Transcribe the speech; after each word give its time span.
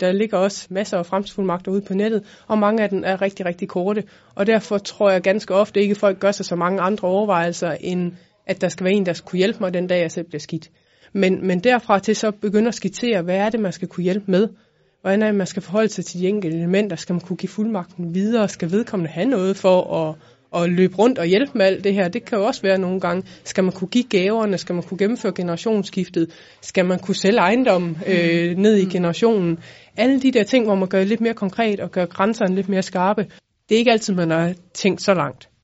Der 0.00 0.12
ligger 0.12 0.38
også 0.38 0.66
masser 0.70 0.98
af 0.98 1.06
fremtidsfuldmagter 1.06 1.72
ude 1.72 1.80
på 1.80 1.94
nettet, 1.94 2.24
og 2.46 2.58
mange 2.58 2.82
af 2.82 2.88
dem 2.88 3.02
er 3.06 3.22
rigtig, 3.22 3.46
rigtig 3.46 3.68
korte. 3.68 4.04
Og 4.34 4.46
derfor 4.46 4.78
tror 4.78 5.10
jeg 5.10 5.22
ganske 5.22 5.54
ofte 5.54 5.80
ikke, 5.80 5.92
at 5.92 5.98
folk 5.98 6.18
gør 6.18 6.30
sig 6.30 6.46
så 6.46 6.56
mange 6.56 6.80
andre 6.80 7.08
overvejelser, 7.08 7.70
end 7.70 8.12
at 8.46 8.60
der 8.60 8.68
skal 8.68 8.84
være 8.84 8.94
en, 8.94 9.06
der 9.06 9.12
skal 9.12 9.28
kunne 9.30 9.38
hjælpe 9.38 9.58
mig 9.60 9.74
den 9.74 9.86
dag, 9.86 10.00
jeg 10.00 10.10
selv 10.12 10.26
bliver 10.26 10.40
skidt. 10.40 10.70
Men, 11.12 11.46
men 11.46 11.60
derfra 11.60 11.98
til 11.98 12.16
så 12.16 12.30
begynde 12.30 12.68
at 12.68 12.74
skitsere, 12.74 13.22
hvad 13.22 13.36
er 13.36 13.50
det, 13.50 13.60
man 13.60 13.72
skal 13.72 13.88
kunne 13.88 14.04
hjælpe 14.04 14.30
med? 14.30 14.48
Hvordan 15.00 15.22
er 15.22 15.26
det, 15.26 15.34
man 15.34 15.46
skal 15.46 15.62
forholde 15.62 15.88
sig 15.88 16.04
til 16.04 16.20
de 16.20 16.28
enkelte 16.28 16.56
elementer? 16.56 16.96
Skal 16.96 17.12
man 17.12 17.20
kunne 17.20 17.36
give 17.36 17.50
fuldmagten 17.50 18.14
videre? 18.14 18.48
Skal 18.48 18.72
vedkommende 18.72 19.10
have 19.12 19.28
noget 19.28 19.56
for 19.56 19.94
at, 19.94 20.14
at 20.54 20.70
løbe 20.70 20.96
rundt 20.96 21.18
og 21.18 21.26
hjælpe 21.26 21.52
med 21.54 21.66
alt 21.66 21.84
det 21.84 21.94
her? 21.94 22.08
Det 22.08 22.24
kan 22.24 22.38
jo 22.38 22.44
også 22.44 22.62
være 22.62 22.78
nogle 22.78 23.00
gange. 23.00 23.22
Skal 23.44 23.64
man 23.64 23.72
kunne 23.72 23.88
give 23.88 24.04
gaverne? 24.04 24.58
Skal 24.58 24.74
man 24.74 24.82
kunne 24.82 24.98
gennemføre 24.98 25.32
generationsskiftet? 25.32 26.30
Skal 26.60 26.84
man 26.84 26.98
kunne 26.98 27.14
sælge 27.14 27.38
ejendom 27.38 27.96
øh, 28.06 28.56
ned 28.56 28.76
i 28.76 28.84
generationen? 28.84 29.58
Alle 29.96 30.20
de 30.20 30.32
der 30.32 30.44
ting, 30.44 30.64
hvor 30.64 30.74
man 30.74 30.88
gør 30.88 30.98
det 30.98 31.08
lidt 31.08 31.20
mere 31.20 31.34
konkret 31.34 31.80
og 31.80 31.90
gør 31.90 32.06
grænserne 32.06 32.54
lidt 32.54 32.68
mere 32.68 32.82
skarpe. 32.82 33.26
Det 33.68 33.74
er 33.74 33.78
ikke 33.78 33.92
altid, 33.92 34.14
man 34.14 34.30
har 34.30 34.54
tænkt 34.74 35.02
så 35.02 35.14
langt. 35.14 35.48